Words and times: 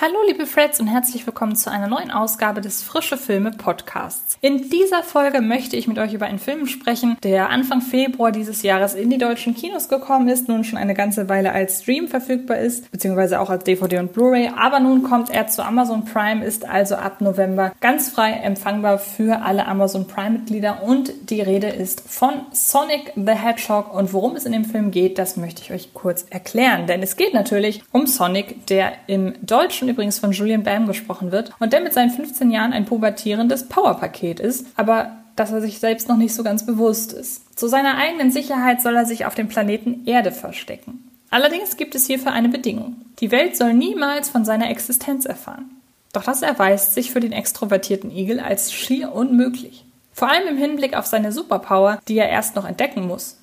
Hallo 0.00 0.16
liebe 0.26 0.46
Freds 0.46 0.80
und 0.80 0.88
herzlich 0.88 1.24
willkommen 1.26 1.54
zu 1.54 1.70
einer 1.70 1.86
neuen 1.86 2.10
Ausgabe 2.10 2.60
des 2.60 2.82
Frische 2.82 3.16
Filme 3.16 3.52
Podcasts. 3.52 4.36
In 4.40 4.68
dieser 4.68 5.04
Folge 5.04 5.40
möchte 5.40 5.76
ich 5.76 5.86
mit 5.86 5.98
euch 5.98 6.12
über 6.12 6.26
einen 6.26 6.40
Film 6.40 6.66
sprechen, 6.66 7.16
der 7.22 7.50
Anfang 7.50 7.80
Februar 7.82 8.32
dieses 8.32 8.62
Jahres 8.64 8.94
in 8.94 9.10
die 9.10 9.18
deutschen 9.18 9.54
Kinos 9.54 9.88
gekommen 9.88 10.28
ist, 10.28 10.48
nun 10.48 10.64
schon 10.64 10.78
eine 10.78 10.94
ganze 10.94 11.28
Weile 11.28 11.52
als 11.52 11.82
Stream 11.82 12.08
verfügbar 12.08 12.58
ist, 12.58 12.90
beziehungsweise 12.90 13.38
auch 13.38 13.48
als 13.48 13.62
DVD 13.62 14.00
und 14.00 14.12
Blu-ray, 14.12 14.50
aber 14.56 14.80
nun 14.80 15.04
kommt 15.04 15.30
er 15.30 15.46
zu 15.46 15.64
Amazon 15.64 16.04
Prime, 16.04 16.44
ist 16.44 16.68
also 16.68 16.96
ab 16.96 17.20
November 17.20 17.72
ganz 17.80 18.08
frei 18.08 18.32
empfangbar 18.32 18.98
für 18.98 19.42
alle 19.42 19.66
Amazon 19.66 20.08
Prime-Mitglieder. 20.08 20.82
Und 20.82 21.30
die 21.30 21.42
Rede 21.42 21.68
ist 21.68 22.02
von 22.08 22.32
Sonic 22.52 23.12
the 23.14 23.32
Hedgehog. 23.32 23.94
Und 23.94 24.12
worum 24.12 24.34
es 24.34 24.46
in 24.46 24.52
dem 24.52 24.64
Film 24.64 24.90
geht, 24.90 25.18
das 25.18 25.36
möchte 25.36 25.62
ich 25.62 25.72
euch 25.72 25.94
kurz 25.94 26.26
erklären, 26.30 26.88
denn 26.88 27.02
es 27.02 27.16
geht 27.16 27.34
natürlich 27.34 27.82
um 27.92 28.06
Sonic, 28.06 28.66
der 28.66 28.92
im 29.06 29.34
deutschen 29.42 29.91
übrigens 29.92 30.18
von 30.18 30.32
Julian 30.32 30.64
Bam 30.64 30.86
gesprochen 30.86 31.32
wird 31.32 31.52
und 31.60 31.72
der 31.72 31.80
mit 31.80 31.92
seinen 31.92 32.10
15 32.10 32.50
Jahren 32.50 32.72
ein 32.72 32.84
pubertierendes 32.84 33.68
Powerpaket 33.68 34.40
ist, 34.40 34.66
aber 34.76 35.16
dass 35.36 35.52
er 35.52 35.60
sich 35.60 35.78
selbst 35.78 36.08
noch 36.08 36.16
nicht 36.16 36.34
so 36.34 36.42
ganz 36.42 36.66
bewusst 36.66 37.12
ist. 37.12 37.58
Zu 37.58 37.68
seiner 37.68 37.96
eigenen 37.96 38.30
Sicherheit 38.30 38.82
soll 38.82 38.96
er 38.96 39.06
sich 39.06 39.24
auf 39.24 39.34
dem 39.34 39.48
Planeten 39.48 40.06
Erde 40.06 40.32
verstecken. 40.32 41.10
Allerdings 41.30 41.76
gibt 41.76 41.94
es 41.94 42.06
hierfür 42.06 42.32
eine 42.32 42.50
Bedingung. 42.50 42.96
Die 43.20 43.30
Welt 43.30 43.56
soll 43.56 43.72
niemals 43.72 44.28
von 44.28 44.44
seiner 44.44 44.68
Existenz 44.68 45.24
erfahren. 45.24 45.70
Doch 46.12 46.24
das 46.24 46.42
erweist 46.42 46.92
sich 46.92 47.10
für 47.10 47.20
den 47.20 47.32
extrovertierten 47.32 48.10
Igel 48.10 48.38
als 48.38 48.72
schier 48.72 49.14
unmöglich. 49.14 49.86
Vor 50.12 50.28
allem 50.28 50.46
im 50.46 50.58
Hinblick 50.58 50.94
auf 50.94 51.06
seine 51.06 51.32
Superpower, 51.32 51.98
die 52.06 52.18
er 52.18 52.28
erst 52.28 52.54
noch 52.54 52.66
entdecken 52.66 53.06
muss. 53.06 53.38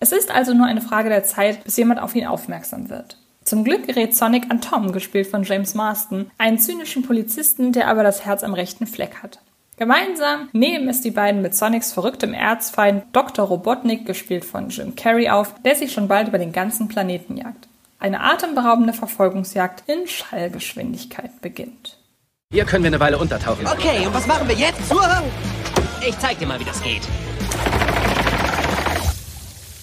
Es 0.00 0.12
ist 0.12 0.34
also 0.34 0.54
nur 0.54 0.66
eine 0.66 0.80
Frage 0.80 1.10
der 1.10 1.24
Zeit, 1.24 1.64
bis 1.64 1.76
jemand 1.76 2.00
auf 2.00 2.14
ihn 2.14 2.26
aufmerksam 2.26 2.88
wird. 2.88 3.18
Zum 3.48 3.64
Glück 3.64 3.86
gerät 3.86 4.14
Sonic 4.14 4.50
an 4.50 4.60
Tom, 4.60 4.92
gespielt 4.92 5.26
von 5.26 5.42
James 5.42 5.74
Marston, 5.74 6.30
einen 6.36 6.58
zynischen 6.58 7.02
Polizisten, 7.02 7.72
der 7.72 7.88
aber 7.88 8.02
das 8.02 8.26
Herz 8.26 8.44
am 8.44 8.52
rechten 8.52 8.86
Fleck 8.86 9.22
hat. 9.22 9.38
Gemeinsam 9.78 10.50
nehmen 10.52 10.86
es 10.86 11.00
die 11.00 11.10
beiden 11.10 11.40
mit 11.40 11.54
Sonics 11.54 11.94
verrücktem 11.94 12.34
Erzfeind 12.34 13.04
Dr. 13.14 13.46
Robotnik, 13.46 14.04
gespielt 14.04 14.44
von 14.44 14.68
Jim 14.68 14.96
Carrey, 14.96 15.30
auf, 15.30 15.54
der 15.64 15.76
sich 15.76 15.94
schon 15.94 16.08
bald 16.08 16.28
über 16.28 16.36
den 16.36 16.52
ganzen 16.52 16.88
Planeten 16.88 17.38
jagt. 17.38 17.68
Eine 17.98 18.20
atemberaubende 18.20 18.92
Verfolgungsjagd 18.92 19.84
in 19.88 20.06
Schallgeschwindigkeit 20.06 21.40
beginnt. 21.40 21.96
Hier 22.52 22.66
können 22.66 22.84
wir 22.84 22.88
eine 22.88 23.00
Weile 23.00 23.16
untertauchen. 23.16 23.66
Okay, 23.66 24.06
und 24.06 24.12
was 24.12 24.26
machen 24.26 24.46
wir 24.46 24.56
jetzt? 24.56 24.78
Ich 26.06 26.18
zeig 26.18 26.38
dir 26.38 26.46
mal, 26.46 26.60
wie 26.60 26.64
das 26.64 26.82
geht. 26.82 27.08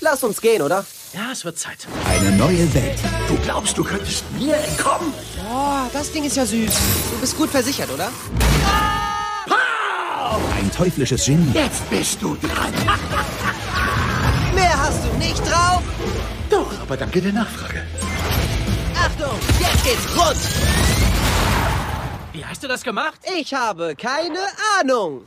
Lass 0.02 0.24
uns 0.24 0.40
gehen, 0.40 0.62
oder? 0.62 0.86
Ja, 1.16 1.32
es 1.32 1.46
wird 1.46 1.58
Zeit. 1.58 1.88
Eine 2.10 2.30
neue 2.32 2.74
Welt. 2.74 3.00
Du 3.30 3.38
glaubst, 3.38 3.78
du 3.78 3.86
könntest 3.86 4.30
mir 4.34 4.58
entkommen? 4.58 5.14
Boah, 5.48 5.90
das 5.94 6.12
Ding 6.12 6.26
ist 6.26 6.36
ja 6.36 6.46
süß. 6.46 6.78
Du 7.12 7.22
bist 7.22 7.38
gut 7.38 7.50
versichert, 7.50 7.90
oder? 7.90 8.12
Ein 10.58 10.70
teuflisches 10.72 11.24
Genie. 11.26 11.54
Jetzt 11.54 11.90
bist 11.90 12.22
du 12.22 12.36
dran. 12.36 12.74
Mehr 14.56 14.78
hast 14.78 15.06
du 15.06 15.18
nicht 15.18 15.40
drauf. 15.40 15.82
Doch, 16.50 16.82
aber 16.82 16.98
danke 16.98 17.22
der 17.22 17.32
Nachfrage. 17.32 17.84
Achtung, 18.98 19.40
jetzt 19.62 19.86
geht's 19.86 20.18
rund. 20.18 20.38
Wie 22.34 22.44
hast 22.44 22.62
du 22.62 22.68
das 22.68 22.84
gemacht? 22.84 23.22
Ich 23.40 23.54
habe 23.54 23.96
keine 23.96 24.40
Ahnung. 24.82 25.22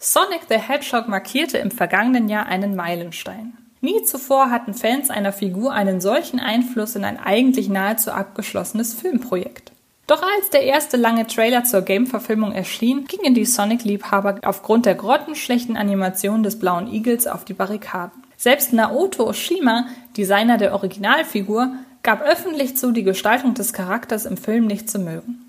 Sonic 0.00 0.40
the 0.48 0.58
Hedgehog 0.58 1.06
markierte 1.06 1.58
im 1.58 1.70
vergangenen 1.70 2.28
Jahr 2.28 2.46
einen 2.46 2.74
Meilenstein. 2.74 3.56
Nie 3.80 4.02
zuvor 4.04 4.50
hatten 4.50 4.74
Fans 4.74 5.10
einer 5.10 5.32
Figur 5.32 5.72
einen 5.72 6.00
solchen 6.00 6.38
Einfluss 6.38 6.96
in 6.96 7.04
ein 7.04 7.18
eigentlich 7.18 7.68
nahezu 7.68 8.12
abgeschlossenes 8.12 8.94
Filmprojekt. 8.94 9.72
Doch 10.06 10.22
als 10.22 10.50
der 10.50 10.64
erste 10.64 10.96
lange 10.96 11.26
Trailer 11.26 11.64
zur 11.64 11.82
Game-Verfilmung 11.82 12.52
erschien, 12.52 13.06
gingen 13.06 13.32
die 13.32 13.44
Sonic-Liebhaber 13.44 14.40
aufgrund 14.42 14.84
der 14.84 14.96
grottenschlechten 14.96 15.76
Animation 15.76 16.42
des 16.42 16.58
blauen 16.58 16.92
Igels 16.92 17.26
auf 17.26 17.44
die 17.44 17.54
Barrikaden. 17.54 18.24
Selbst 18.36 18.72
Naoto 18.72 19.28
Oshima, 19.28 19.86
Designer 20.16 20.58
der 20.58 20.72
Originalfigur, 20.72 21.72
gab 22.02 22.22
öffentlich 22.22 22.76
zu, 22.76 22.90
die 22.90 23.04
Gestaltung 23.04 23.54
des 23.54 23.72
Charakters 23.72 24.26
im 24.26 24.36
Film 24.36 24.66
nicht 24.66 24.90
zu 24.90 24.98
mögen. 24.98 25.44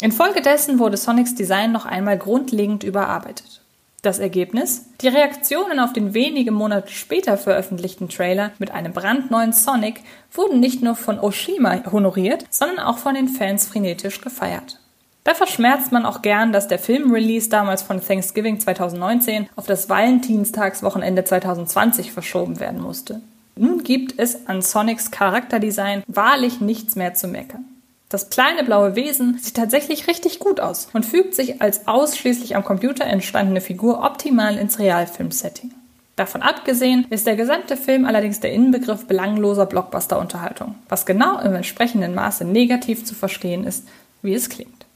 Infolgedessen 0.00 0.78
wurde 0.78 0.96
Sonics 0.96 1.34
Design 1.34 1.72
noch 1.72 1.86
einmal 1.86 2.18
grundlegend 2.18 2.82
überarbeitet. 2.82 3.59
Das 4.02 4.18
Ergebnis? 4.18 4.86
Die 5.02 5.08
Reaktionen 5.08 5.78
auf 5.78 5.92
den 5.92 6.14
wenige 6.14 6.52
Monate 6.52 6.90
später 6.90 7.36
veröffentlichten 7.36 8.08
Trailer 8.08 8.52
mit 8.58 8.70
einem 8.70 8.94
brandneuen 8.94 9.52
Sonic 9.52 10.00
wurden 10.32 10.58
nicht 10.58 10.82
nur 10.82 10.94
von 10.96 11.20
Oshima 11.20 11.82
honoriert, 11.92 12.46
sondern 12.48 12.78
auch 12.78 12.96
von 12.96 13.14
den 13.14 13.28
Fans 13.28 13.66
frenetisch 13.66 14.22
gefeiert. 14.22 14.78
Da 15.24 15.34
verschmerzt 15.34 15.92
man 15.92 16.06
auch 16.06 16.22
gern, 16.22 16.50
dass 16.50 16.66
der 16.66 16.78
Filmrelease 16.78 17.50
damals 17.50 17.82
von 17.82 18.00
Thanksgiving 18.00 18.58
2019 18.58 19.50
auf 19.54 19.66
das 19.66 19.90
Valentinstagswochenende 19.90 21.24
2020 21.24 22.12
verschoben 22.12 22.58
werden 22.58 22.80
musste. 22.80 23.20
Nun 23.54 23.82
gibt 23.82 24.18
es 24.18 24.46
an 24.46 24.62
Sonics 24.62 25.10
Charakterdesign 25.10 26.02
wahrlich 26.06 26.62
nichts 26.62 26.96
mehr 26.96 27.12
zu 27.12 27.28
meckern. 27.28 27.66
Das 28.10 28.28
kleine 28.28 28.64
blaue 28.64 28.96
Wesen 28.96 29.38
sieht 29.38 29.56
tatsächlich 29.56 30.08
richtig 30.08 30.40
gut 30.40 30.58
aus 30.58 30.88
und 30.92 31.06
fügt 31.06 31.36
sich 31.36 31.62
als 31.62 31.86
ausschließlich 31.86 32.56
am 32.56 32.64
Computer 32.64 33.04
entstandene 33.04 33.60
Figur 33.60 34.02
optimal 34.04 34.58
ins 34.58 34.80
Realfilm-Setting. 34.80 35.70
Davon 36.16 36.42
abgesehen 36.42 37.06
ist 37.08 37.28
der 37.28 37.36
gesamte 37.36 37.76
Film 37.76 38.04
allerdings 38.04 38.40
der 38.40 38.52
Inbegriff 38.52 39.06
belangloser 39.06 39.64
Blockbuster-Unterhaltung, 39.64 40.74
was 40.88 41.06
genau 41.06 41.38
im 41.40 41.54
entsprechenden 41.54 42.14
Maße 42.16 42.44
negativ 42.44 43.04
zu 43.04 43.14
verstehen 43.14 43.62
ist, 43.62 43.86
wie 44.22 44.34
es 44.34 44.50
klingt. 44.50 44.86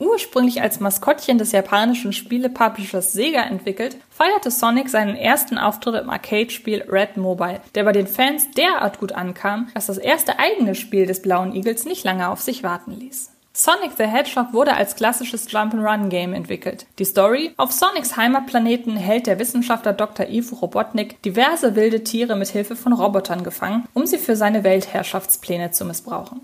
Ursprünglich 0.00 0.62
als 0.62 0.78
Maskottchen 0.78 1.38
des 1.38 1.50
japanischen 1.50 2.12
Spiele-Publishers 2.12 3.12
Sega 3.12 3.42
entwickelt, 3.42 3.96
feierte 4.10 4.52
Sonic 4.52 4.88
seinen 4.88 5.16
ersten 5.16 5.58
Auftritt 5.58 6.00
im 6.00 6.08
Arcade-Spiel 6.08 6.84
Red 6.88 7.16
Mobile, 7.16 7.60
der 7.74 7.82
bei 7.82 7.90
den 7.90 8.06
Fans 8.06 8.48
derart 8.52 9.00
gut 9.00 9.10
ankam, 9.10 9.68
dass 9.74 9.86
das 9.86 9.98
erste 9.98 10.38
eigene 10.38 10.76
Spiel 10.76 11.06
des 11.06 11.20
Blauen 11.20 11.52
Igels 11.52 11.84
nicht 11.84 12.04
lange 12.04 12.28
auf 12.28 12.40
sich 12.40 12.62
warten 12.62 12.92
ließ. 12.92 13.32
Sonic 13.52 13.90
the 13.98 14.04
Hedgehog 14.04 14.52
wurde 14.52 14.74
als 14.74 14.94
klassisches 14.94 15.48
Jump'n'Run-Game 15.50 16.32
entwickelt. 16.32 16.86
Die 17.00 17.04
Story? 17.04 17.50
Auf 17.56 17.72
Sonics 17.72 18.16
Heimatplaneten 18.16 18.96
hält 18.96 19.26
der 19.26 19.40
Wissenschaftler 19.40 19.94
Dr. 19.94 20.28
Ivo 20.28 20.54
Robotnik 20.54 21.20
diverse 21.22 21.74
wilde 21.74 22.04
Tiere 22.04 22.36
mit 22.36 22.50
Hilfe 22.50 22.76
von 22.76 22.92
Robotern 22.92 23.42
gefangen, 23.42 23.88
um 23.94 24.06
sie 24.06 24.18
für 24.18 24.36
seine 24.36 24.62
Weltherrschaftspläne 24.62 25.72
zu 25.72 25.84
missbrauchen. 25.84 26.40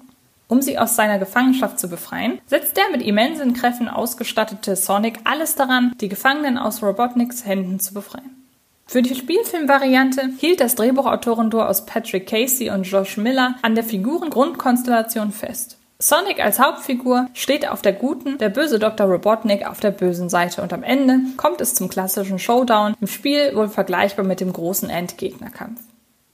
Um 0.47 0.61
sie 0.61 0.79
aus 0.79 0.97
seiner 0.97 1.19
Gefangenschaft 1.19 1.79
zu 1.79 1.89
befreien, 1.89 2.39
setzt 2.47 2.77
der 2.77 2.91
mit 2.91 3.03
immensen 3.03 3.55
Kräften 3.55 3.89
ausgestattete 3.89 4.77
Sonic 4.77 5.21
alles 5.25 5.55
daran, 5.55 5.95
die 6.01 6.09
Gefangenen 6.09 6.59
aus 6.59 6.83
Robotniks 6.83 7.47
Händen 7.47 7.81
zu 7.81 7.95
befreien. 7.95 8.45
Für 8.87 9.01
die 9.01 9.15
Spielfilmvariante 9.15 10.31
hielt 10.39 10.61
das 10.61 10.75
Drehbuchautorenduo 10.75 11.63
aus 11.63 11.87
Patrick 11.87 12.27
Casey 12.29 12.71
und 12.71 12.85
Josh 12.85 13.17
Miller 13.17 13.55
an 13.63 13.75
der 13.75 13.85
Figurengrundkonstellation 13.85 15.33
fest. 15.33 15.79
Sonic 15.99 16.45
als 16.45 16.59
Hauptfigur 16.59 17.29
steht 17.33 17.67
auf 17.67 17.81
der 17.81 17.95
guten, 17.95 18.37
der 18.37 18.51
böse 18.51 18.79
Dr. 18.79 19.07
Robotnik 19.07 19.67
auf 19.67 19.81
der 19.81 19.91
bösen 19.91 20.29
Seite 20.29 20.61
und 20.61 20.73
am 20.73 20.83
Ende 20.83 21.21
kommt 21.39 21.63
es 21.63 21.75
zum 21.75 21.89
klassischen 21.89 22.39
Showdown, 22.39 22.95
im 23.01 23.07
Spiel 23.07 23.55
wohl 23.55 23.69
vergleichbar 23.69 24.25
mit 24.25 24.41
dem 24.41 24.53
großen 24.53 24.91
Endgegnerkampf. 24.91 25.81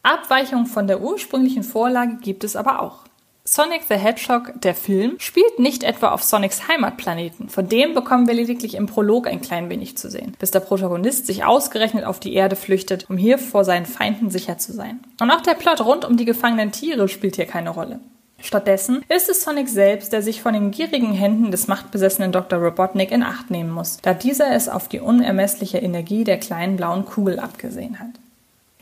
Abweichungen 0.02 0.66
von 0.66 0.86
der 0.88 1.00
ursprünglichen 1.00 1.62
Vorlage 1.62 2.16
gibt 2.16 2.42
es 2.42 2.56
aber 2.56 2.80
auch. 2.80 3.04
Sonic 3.52 3.82
the 3.88 3.96
Hedgehog, 3.96 4.52
der 4.62 4.76
Film, 4.76 5.16
spielt 5.18 5.58
nicht 5.58 5.82
etwa 5.82 6.12
auf 6.12 6.22
Sonics 6.22 6.68
Heimatplaneten. 6.68 7.48
Von 7.48 7.68
dem 7.68 7.94
bekommen 7.94 8.28
wir 8.28 8.34
lediglich 8.34 8.76
im 8.76 8.86
Prolog 8.86 9.26
ein 9.26 9.40
klein 9.40 9.68
wenig 9.68 9.98
zu 9.98 10.08
sehen, 10.08 10.36
bis 10.38 10.52
der 10.52 10.60
Protagonist 10.60 11.26
sich 11.26 11.42
ausgerechnet 11.42 12.04
auf 12.04 12.20
die 12.20 12.34
Erde 12.34 12.54
flüchtet, 12.54 13.10
um 13.10 13.16
hier 13.16 13.38
vor 13.38 13.64
seinen 13.64 13.86
Feinden 13.86 14.30
sicher 14.30 14.58
zu 14.58 14.72
sein. 14.72 15.00
Und 15.20 15.32
auch 15.32 15.40
der 15.40 15.54
Plot 15.54 15.80
rund 15.80 16.04
um 16.04 16.16
die 16.16 16.26
gefangenen 16.26 16.70
Tiere 16.70 17.08
spielt 17.08 17.34
hier 17.34 17.46
keine 17.46 17.70
Rolle. 17.70 17.98
Stattdessen 18.38 19.04
ist 19.08 19.28
es 19.28 19.42
Sonic 19.42 19.68
selbst, 19.68 20.12
der 20.12 20.22
sich 20.22 20.42
von 20.42 20.52
den 20.52 20.70
gierigen 20.70 21.12
Händen 21.12 21.50
des 21.50 21.66
machtbesessenen 21.66 22.30
Dr. 22.30 22.60
Robotnik 22.60 23.10
in 23.10 23.24
Acht 23.24 23.50
nehmen 23.50 23.70
muss, 23.70 23.98
da 24.00 24.14
dieser 24.14 24.54
es 24.54 24.68
auf 24.68 24.86
die 24.86 25.00
unermessliche 25.00 25.78
Energie 25.78 26.22
der 26.22 26.38
kleinen 26.38 26.76
blauen 26.76 27.04
Kugel 27.04 27.40
abgesehen 27.40 27.98
hat. 27.98 28.10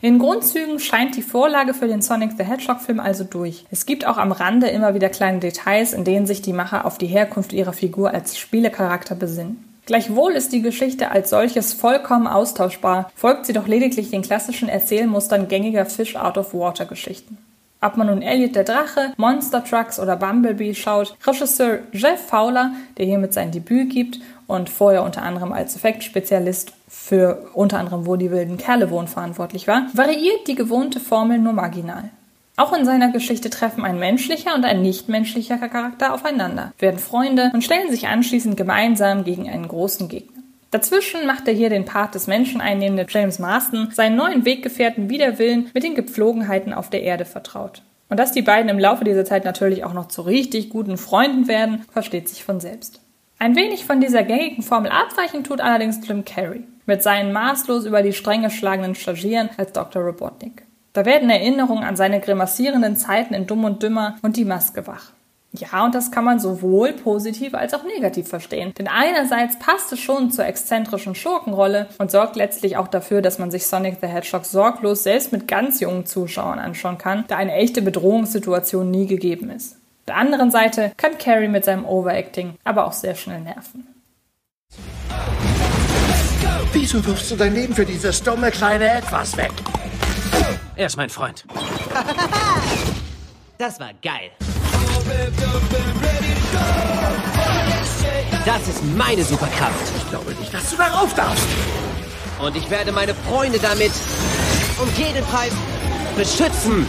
In 0.01 0.17
Grundzügen 0.17 0.79
scheint 0.79 1.17
die 1.17 1.21
Vorlage 1.21 1.73
für 1.73 1.87
den 1.87 2.01
Sonic 2.01 2.31
the 2.37 2.45
Hedgehog-Film 2.45 3.01
also 3.01 3.25
durch. 3.25 3.65
Es 3.69 3.85
gibt 3.85 4.07
auch 4.07 4.17
am 4.17 4.31
Rande 4.31 4.67
immer 4.67 4.93
wieder 4.93 5.09
kleine 5.09 5.39
Details, 5.39 5.91
in 5.91 6.05
denen 6.05 6.25
sich 6.25 6.41
die 6.41 6.53
Macher 6.53 6.85
auf 6.85 6.97
die 6.97 7.07
Herkunft 7.07 7.51
ihrer 7.51 7.73
Figur 7.73 8.13
als 8.13 8.37
Spielecharakter 8.37 9.15
besinnen. 9.15 9.61
Gleichwohl 9.85 10.33
ist 10.33 10.53
die 10.53 10.61
Geschichte 10.61 11.11
als 11.11 11.31
solches 11.31 11.73
vollkommen 11.73 12.27
austauschbar, 12.27 13.11
folgt 13.13 13.45
sie 13.45 13.53
doch 13.53 13.67
lediglich 13.67 14.09
den 14.09 14.21
klassischen 14.21 14.69
Erzählmustern 14.69 15.49
gängiger 15.49 15.85
Fish-out-of-water-Geschichten. 15.85 17.37
Ob 17.81 17.97
man 17.97 18.07
nun 18.07 18.21
Elliot 18.21 18.55
der 18.55 18.65
Drache, 18.65 19.13
Monster 19.17 19.63
Trucks 19.63 19.99
oder 19.99 20.15
Bumblebee 20.15 20.75
schaut, 20.75 21.15
Regisseur 21.25 21.79
Jeff 21.91 22.25
Fowler, 22.27 22.71
der 22.97 23.05
hiermit 23.05 23.33
sein 23.33 23.51
Debüt 23.51 23.89
gibt 23.89 24.19
und 24.49 24.69
vorher 24.69 25.03
unter 25.03 25.21
anderem 25.21 25.53
als 25.53 25.75
Effektspezialist 25.75 26.73
für 26.87 27.49
unter 27.53 27.77
anderem 27.77 28.07
Wo 28.07 28.15
die 28.15 28.31
wilden 28.31 28.57
Kerle 28.57 28.89
wohnen 28.89 29.07
verantwortlich 29.07 29.67
war, 29.67 29.85
variiert 29.93 30.47
die 30.47 30.55
gewohnte 30.55 30.99
Formel 30.99 31.37
nur 31.37 31.53
marginal. 31.53 32.09
Auch 32.57 32.73
in 32.73 32.83
seiner 32.83 33.11
Geschichte 33.11 33.51
treffen 33.51 33.85
ein 33.85 33.99
menschlicher 33.99 34.55
und 34.55 34.65
ein 34.65 34.81
nichtmenschlicher 34.81 35.59
Charakter 35.59 36.15
aufeinander, 36.15 36.73
werden 36.79 36.99
Freunde 36.99 37.51
und 37.53 37.63
stellen 37.63 37.91
sich 37.91 38.07
anschließend 38.07 38.57
gemeinsam 38.57 39.23
gegen 39.23 39.47
einen 39.47 39.67
großen 39.67 40.09
Gegner. 40.09 40.41
Dazwischen 40.71 41.27
macht 41.27 41.47
er 41.47 41.53
hier 41.53 41.69
den 41.69 41.85
Part 41.85 42.15
des 42.15 42.25
Menschen 42.25 42.59
einnehmende 42.59 43.05
James 43.07 43.37
Marston 43.37 43.89
seinen 43.91 44.15
neuen 44.15 44.45
Weggefährten 44.45 45.11
wider 45.11 45.37
Willen 45.37 45.69
mit 45.75 45.83
den 45.83 45.93
Gepflogenheiten 45.93 46.73
auf 46.73 46.89
der 46.89 47.03
Erde 47.03 47.25
vertraut. 47.25 47.83
Und 48.09 48.19
dass 48.19 48.31
die 48.31 48.41
beiden 48.41 48.69
im 48.69 48.79
Laufe 48.79 49.03
dieser 49.03 49.25
Zeit 49.25 49.45
natürlich 49.45 49.83
auch 49.83 49.93
noch 49.93 50.07
zu 50.07 50.23
richtig 50.23 50.69
guten 50.69 50.97
Freunden 50.97 51.47
werden, 51.47 51.85
versteht 51.91 52.27
sich 52.27 52.43
von 52.43 52.59
selbst. 52.59 52.99
Ein 53.41 53.55
wenig 53.55 53.85
von 53.85 54.01
dieser 54.01 54.23
gängigen 54.23 54.63
Formel 54.63 54.91
abweichen 54.91 55.45
tut 55.45 55.61
allerdings 55.61 56.05
Jim 56.05 56.25
Carrey 56.25 56.67
mit 56.85 57.01
seinen 57.01 57.31
maßlos 57.31 57.85
über 57.85 58.01
die 58.01 58.11
Stränge 58.11 58.49
schlagenden 58.49 58.95
Stagieren 58.95 59.49
als 59.55 59.71
Dr. 59.71 60.03
Robotnik. 60.03 60.63
Da 60.91 61.05
werden 61.05 61.29
Erinnerungen 61.29 61.85
an 61.85 61.95
seine 61.95 62.19
grimassierenden 62.19 62.97
Zeiten 62.97 63.33
in 63.33 63.47
Dumm 63.47 63.63
und 63.63 63.81
Dümmer 63.81 64.17
und 64.23 64.35
die 64.35 64.43
Maske 64.43 64.85
wach. 64.87 65.13
Ja, 65.53 65.85
und 65.85 65.95
das 65.95 66.11
kann 66.11 66.25
man 66.25 66.39
sowohl 66.41 66.91
positiv 66.91 67.53
als 67.53 67.73
auch 67.73 67.83
negativ 67.83 68.27
verstehen. 68.27 68.73
Denn 68.77 68.89
einerseits 68.89 69.57
passt 69.57 69.93
es 69.93 69.99
schon 70.01 70.31
zur 70.31 70.45
exzentrischen 70.45 71.15
Schurkenrolle 71.15 71.87
und 71.97 72.11
sorgt 72.11 72.35
letztlich 72.35 72.75
auch 72.75 72.89
dafür, 72.89 73.21
dass 73.21 73.39
man 73.39 73.51
sich 73.51 73.65
Sonic 73.67 73.99
the 74.01 74.07
Hedgehog 74.07 74.45
sorglos 74.45 75.03
selbst 75.03 75.31
mit 75.31 75.47
ganz 75.47 75.79
jungen 75.79 76.05
Zuschauern 76.05 76.59
anschauen 76.59 76.97
kann, 76.97 77.23
da 77.29 77.37
eine 77.37 77.53
echte 77.53 77.81
Bedrohungssituation 77.81 78.91
nie 78.91 79.07
gegeben 79.07 79.49
ist. 79.49 79.78
Auf 80.09 80.15
der 80.15 80.21
anderen 80.23 80.49
Seite 80.49 80.91
kann 80.97 81.19
Carrie 81.19 81.47
mit 81.47 81.65
seinem 81.65 81.85
Overacting 81.85 82.55
aber 82.63 82.87
auch 82.87 82.93
sehr 82.93 83.13
schnell 83.13 83.41
nerven. 83.41 83.87
Wieso 86.73 87.05
wirfst 87.05 87.29
du 87.29 87.35
dein 87.35 87.53
Leben 87.53 87.75
für 87.75 87.85
dieses 87.85 88.23
dumme 88.23 88.49
kleine 88.49 88.89
Etwas 88.89 89.37
weg? 89.37 89.51
Er 90.75 90.87
ist 90.87 90.97
mein 90.97 91.09
Freund. 91.09 91.45
Das 93.59 93.77
war 93.79 93.89
geil. 94.01 94.31
Das 98.45 98.67
ist 98.69 98.83
meine 98.95 99.21
Superkraft. 99.21 99.91
Ich 99.97 100.09
glaube 100.09 100.31
nicht, 100.31 100.53
dass 100.53 100.71
du 100.71 100.77
darauf 100.77 101.13
darfst. 101.13 101.45
Und 102.41 102.55
ich 102.55 102.69
werde 102.69 102.93
meine 102.93 103.13
Freunde 103.13 103.59
damit 103.59 103.91
um 104.81 104.89
jeden 104.95 105.23
Preis 105.25 105.51
beschützen. 106.15 106.87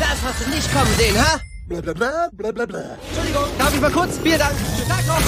Das 0.00 0.16
hast 0.24 0.44
du 0.44 0.50
nicht 0.50 0.70
kommen 0.74 0.92
sehen, 0.98 1.16
ha? 1.16 1.40
Blablabla, 1.66 2.28
blablabla. 2.32 2.98
Entschuldigung, 3.08 3.44
darf 3.58 3.74
ich 3.74 3.80
mal 3.80 3.90
kurz? 3.90 4.18
Vielen 4.18 4.38
Dank. 4.38 4.52
Schönen 4.76 4.86
Tag 4.86 5.06
noch. 5.06 5.20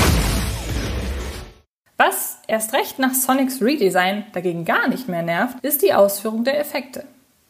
Was 1.96 2.38
erst 2.46 2.74
recht 2.74 2.98
nach 2.98 3.14
Sonics 3.14 3.62
Redesign 3.62 4.26
dagegen 4.34 4.66
gar 4.66 4.86
nicht 4.88 5.08
mehr 5.08 5.22
nervt, 5.22 5.56
ist 5.64 5.80
die 5.80 5.94
Ausführung 5.94 6.44
der 6.44 6.60
Effekte. 6.60 7.04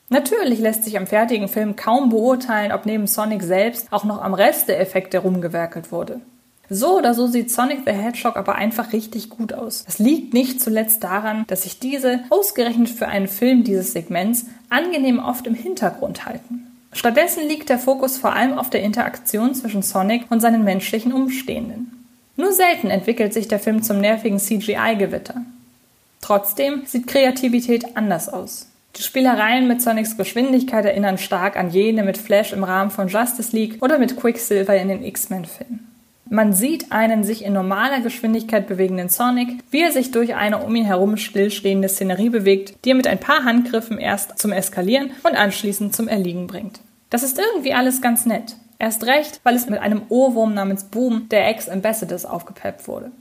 Natürlich 0.09 0.61
lässt 0.61 0.85
sich 0.85 0.97
am 0.97 1.09
fertigen 1.09 1.49
Film 1.49 1.75
kaum 1.75 2.11
beurteilen, 2.11 2.71
ob 2.71 2.87
neben 2.87 3.09
Sonic 3.09 3.43
selbst 3.43 3.89
auch 3.93 4.05
noch 4.05 4.23
am 4.23 4.35
Rest 4.35 4.69
der 4.69 4.79
Effekte 4.79 5.19
rumgewerkelt 5.19 5.91
wurde. 5.91 6.21
So 6.71 6.97
oder 6.99 7.13
so 7.13 7.27
sieht 7.27 7.51
Sonic 7.51 7.81
the 7.85 7.93
Hedgehog 7.93 8.37
aber 8.37 8.55
einfach 8.55 8.93
richtig 8.93 9.31
gut 9.31 9.53
aus. 9.53 9.83
Das 9.85 9.99
liegt 9.99 10.33
nicht 10.33 10.61
zuletzt 10.61 11.03
daran, 11.03 11.45
dass 11.49 11.63
sich 11.63 11.81
diese, 11.81 12.21
ausgerechnet 12.31 12.89
für 12.89 13.09
einen 13.09 13.27
Film 13.27 13.65
dieses 13.65 13.93
Segments, 13.93 14.47
angenehm 14.71 15.19
oft 15.19 15.49
im 15.49 15.55
Hintergrund 15.55 16.25
halten. 16.25 16.76
Stattdessen 16.97 17.47
liegt 17.47 17.69
der 17.69 17.79
Fokus 17.79 18.17
vor 18.17 18.33
allem 18.33 18.59
auf 18.59 18.71
der 18.71 18.83
Interaktion 18.83 19.55
zwischen 19.55 19.83
Sonic 19.83 20.31
und 20.31 20.41
seinen 20.41 20.65
menschlichen 20.65 21.13
Umstehenden. 21.13 22.07
Nur 22.37 22.53
selten 22.53 22.89
entwickelt 22.89 23.35
sich 23.35 23.49
der 23.49 23.59
Film 23.59 23.83
zum 23.83 24.01
nervigen 24.01 24.39
CGI-Gewitter. 24.39 25.43
Trotzdem 26.23 26.87
sieht 26.87 27.07
Kreativität 27.07 27.99
anders 27.99 28.31
aus. 28.31 28.71
Die 28.97 29.03
Spielereien 29.03 29.69
mit 29.69 29.83
Sonics 29.83 30.17
Geschwindigkeit 30.17 30.87
erinnern 30.87 31.19
stark 31.19 31.59
an 31.59 31.71
jene 31.71 32.03
mit 32.03 32.17
Flash 32.17 32.55
im 32.55 32.65
Rahmen 32.65 32.91
von 32.91 33.09
Justice 33.09 33.55
League 33.55 33.83
oder 33.83 33.99
mit 33.99 34.17
Quicksilver 34.17 34.75
in 34.75 34.89
den 34.89 35.05
X-Men-Filmen. 35.05 35.96
Man 36.29 36.53
sieht 36.53 36.91
einen 36.91 37.23
sich 37.23 37.45
in 37.45 37.53
normaler 37.53 38.01
Geschwindigkeit 38.01 38.67
bewegenden 38.67 39.09
Sonic, 39.09 39.61
wie 39.71 39.83
er 39.83 39.93
sich 39.93 40.11
durch 40.11 40.35
eine 40.35 40.59
um 40.59 40.75
ihn 40.75 40.85
herum 40.85 41.17
stillstehende 41.17 41.89
Szenerie 41.89 42.31
bewegt, 42.31 42.75
die 42.85 42.91
er 42.91 42.97
mit 42.97 43.07
ein 43.07 43.21
paar 43.21 43.45
Handgriffen 43.45 43.99
erst 43.99 44.39
zum 44.39 44.51
Eskalieren 44.51 45.11
und 45.23 45.37
anschließend 45.37 45.95
zum 45.95 46.09
Erliegen 46.09 46.49
bringt. 46.49 46.81
Das 47.11 47.23
ist 47.23 47.39
irgendwie 47.39 47.75
alles 47.75 48.03
ganz 48.03 48.27
nett. 48.27 48.57
Erst 48.79 49.05
recht, 49.05 49.41
weil 49.45 49.55
es 49.55 49.69
mit 49.69 49.79
einem 49.79 50.03
Ohrwurm 50.09 50.53
namens 50.53 50.85
Boom 50.85 51.29
der 51.29 51.49
Ex-Ambassadors 51.49 52.27
aufgepeppt 52.27 52.89
wurde. 52.89 53.13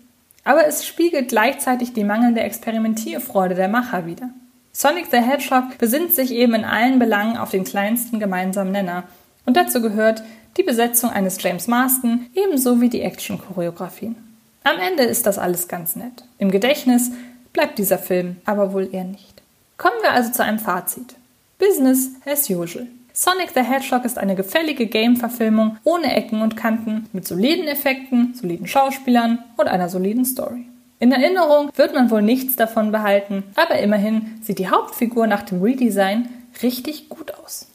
Aber 0.44 0.66
es 0.68 0.86
spiegelt 0.86 1.30
gleichzeitig 1.30 1.94
die 1.94 2.04
mangelnde 2.04 2.42
Experimentierfreude 2.42 3.56
der 3.56 3.68
Macher 3.68 4.06
wider. 4.06 4.30
Sonic 4.74 5.06
the 5.10 5.18
Hedgehog 5.18 5.78
besinnt 5.78 6.14
sich 6.14 6.32
eben 6.32 6.54
in 6.54 6.66
allen 6.66 7.00
Belangen 7.00 7.38
auf 7.38 7.52
den 7.52 7.64
kleinsten 7.64 8.20
gemeinsamen 8.20 8.72
Nenner. 8.72 9.04
Und 9.46 9.58
dazu 9.58 9.82
gehört 9.82 10.24
die 10.58 10.64
Besetzung 10.64 11.10
eines 11.10 11.42
James 11.42 11.68
Marston 11.68 12.28
ebenso 12.34 12.82
wie 12.82 12.90
die 12.90 13.02
Action-Choreografien. 13.02 14.16
Am 14.64 14.80
Ende 14.80 15.04
ist 15.04 15.26
das 15.26 15.38
alles 15.38 15.68
ganz 15.68 15.96
nett. 15.96 16.24
Im 16.40 16.50
Gedächtnis 16.50 17.12
bleibt 17.54 17.78
dieser 17.78 18.00
Film 18.00 18.38
aber 18.46 18.74
wohl 18.74 18.90
eher 18.92 19.04
nicht. 19.04 19.42
Kommen 19.78 20.02
wir 20.02 20.12
also 20.12 20.32
zu 20.32 20.44
einem 20.44 20.60
Fazit. 20.60 21.16
Business 21.60 22.12
as 22.26 22.50
usual. 22.50 22.88
Sonic 23.14 23.52
the 23.54 23.62
Hedgehog 23.62 24.04
ist 24.04 24.18
eine 24.18 24.36
gefällige 24.36 24.88
Game-Verfilmung 24.88 25.78
ohne 25.86 26.14
Ecken 26.16 26.42
und 26.42 26.58
Kanten, 26.58 27.08
mit 27.14 27.26
soliden 27.26 27.68
Effekten, 27.68 28.34
soliden 28.34 28.68
Schauspielern 28.68 29.40
und 29.56 29.68
einer 29.68 29.88
soliden 29.88 30.26
Story. 30.26 30.66
In 31.00 31.12
Erinnerung 31.12 31.70
wird 31.76 31.94
man 31.94 32.10
wohl 32.10 32.22
nichts 32.22 32.56
davon 32.56 32.92
behalten, 32.92 33.44
aber 33.56 33.80
immerhin 33.80 34.40
sieht 34.42 34.60
die 34.60 34.70
Hauptfigur 34.70 35.28
nach 35.28 35.44
dem 35.44 35.62
Redesign 35.62 36.28
richtig 36.62 37.08
gut 37.08 37.34
aus. 37.36 37.68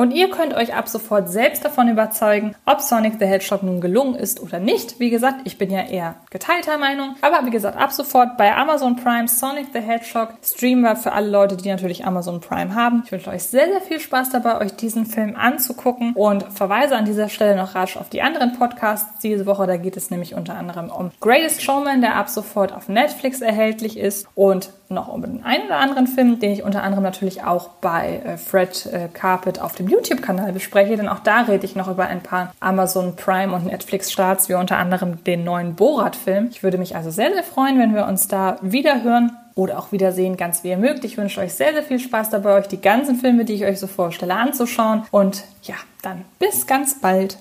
Und 0.00 0.12
ihr 0.12 0.30
könnt 0.30 0.54
euch 0.54 0.74
ab 0.74 0.88
sofort 0.88 1.28
selbst 1.28 1.62
davon 1.62 1.90
überzeugen, 1.90 2.56
ob 2.64 2.80
Sonic 2.80 3.16
the 3.18 3.26
Hedgehog 3.26 3.62
nun 3.62 3.82
gelungen 3.82 4.14
ist 4.14 4.40
oder 4.40 4.58
nicht. 4.58 4.98
Wie 4.98 5.10
gesagt, 5.10 5.42
ich 5.44 5.58
bin 5.58 5.70
ja 5.70 5.82
eher 5.82 6.14
geteilter 6.30 6.78
Meinung. 6.78 7.16
Aber 7.20 7.44
wie 7.44 7.50
gesagt, 7.50 7.76
ab 7.76 7.92
sofort 7.92 8.38
bei 8.38 8.56
Amazon 8.56 8.96
Prime 8.96 9.28
Sonic 9.28 9.66
the 9.74 9.80
Hedgehog 9.80 10.30
streamen 10.42 10.84
wir 10.84 10.96
für 10.96 11.12
alle 11.12 11.28
Leute, 11.28 11.58
die 11.58 11.68
natürlich 11.68 12.06
Amazon 12.06 12.40
Prime 12.40 12.74
haben. 12.74 13.02
Ich 13.04 13.12
wünsche 13.12 13.28
euch 13.28 13.42
sehr, 13.42 13.66
sehr 13.66 13.82
viel 13.82 14.00
Spaß 14.00 14.30
dabei, 14.30 14.62
euch 14.62 14.74
diesen 14.74 15.04
Film 15.04 15.36
anzugucken 15.36 16.14
und 16.14 16.44
verweise 16.44 16.96
an 16.96 17.04
dieser 17.04 17.28
Stelle 17.28 17.54
noch 17.54 17.74
rasch 17.74 17.98
auf 17.98 18.08
die 18.08 18.22
anderen 18.22 18.54
Podcasts 18.54 19.18
diese 19.22 19.44
Woche. 19.44 19.66
Da 19.66 19.76
geht 19.76 19.98
es 19.98 20.08
nämlich 20.08 20.34
unter 20.34 20.54
anderem 20.54 20.88
um 20.88 21.10
Greatest 21.20 21.60
Showman, 21.60 22.00
der 22.00 22.16
ab 22.16 22.30
sofort 22.30 22.72
auf 22.72 22.88
Netflix 22.88 23.42
erhältlich 23.42 23.98
ist 23.98 24.26
und 24.34 24.70
noch 24.90 25.08
um 25.08 25.22
den 25.22 25.44
einen 25.44 25.66
oder 25.66 25.78
anderen 25.78 26.06
Film, 26.06 26.40
den 26.40 26.52
ich 26.52 26.64
unter 26.64 26.82
anderem 26.82 27.04
natürlich 27.04 27.44
auch 27.44 27.68
bei 27.80 28.20
äh, 28.24 28.36
Fred 28.36 28.86
äh, 28.86 29.08
Carpet 29.12 29.60
auf 29.60 29.74
dem 29.74 29.88
YouTube-Kanal 29.88 30.52
bespreche, 30.52 30.96
denn 30.96 31.08
auch 31.08 31.20
da 31.20 31.42
rede 31.42 31.64
ich 31.64 31.76
noch 31.76 31.88
über 31.88 32.06
ein 32.06 32.22
paar 32.22 32.52
Amazon 32.60 33.14
Prime 33.14 33.54
und 33.54 33.66
Netflix-Starts, 33.66 34.48
wie 34.48 34.54
unter 34.54 34.78
anderem 34.78 35.22
den 35.24 35.44
neuen 35.44 35.76
Borat-Film. 35.76 36.48
Ich 36.50 36.62
würde 36.62 36.76
mich 36.76 36.96
also 36.96 37.10
sehr, 37.10 37.32
sehr 37.32 37.44
freuen, 37.44 37.78
wenn 37.78 37.94
wir 37.94 38.06
uns 38.06 38.26
da 38.26 38.58
wieder 38.62 39.02
hören 39.02 39.36
oder 39.54 39.78
auch 39.78 39.92
wiedersehen, 39.92 40.36
ganz 40.36 40.64
wie 40.64 40.70
ihr 40.70 40.76
mögt. 40.76 41.04
Ich 41.04 41.16
wünsche 41.16 41.40
euch 41.40 41.54
sehr, 41.54 41.72
sehr 41.72 41.82
viel 41.82 42.00
Spaß 42.00 42.30
dabei, 42.30 42.54
euch 42.54 42.66
die 42.66 42.80
ganzen 42.80 43.16
Filme, 43.16 43.44
die 43.44 43.54
ich 43.54 43.64
euch 43.64 43.78
so 43.78 43.86
vorstelle, 43.86 44.34
anzuschauen. 44.34 45.04
Und 45.12 45.44
ja, 45.62 45.76
dann 46.02 46.24
bis 46.38 46.66
ganz 46.66 47.00
bald. 47.00 47.38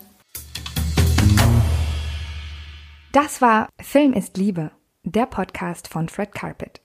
Das 3.11 3.41
war 3.41 3.69
Film 3.81 4.13
ist 4.13 4.37
Liebe, 4.37 4.69
der 5.03 5.25
Podcast 5.25 5.87
von 5.87 6.09
Fred 6.09 6.35
Carpet. 6.35 6.81